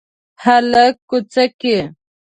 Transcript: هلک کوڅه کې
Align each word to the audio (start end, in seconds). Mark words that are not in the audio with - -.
هلک 0.43 0.95
کوڅه 1.09 1.45
کې 1.59 1.77